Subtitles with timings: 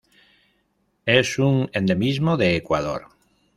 [1.05, 3.09] Es un endemismo de Ecuador.